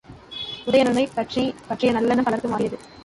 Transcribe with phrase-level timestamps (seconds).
[0.67, 2.79] உதயணனைப் பற்றிய நல்லெண்ணம் பலருக்கு மாறியது.